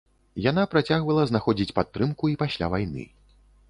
[0.45, 3.11] Яна працягвала знаходзіць падтрымку і пасля вайны.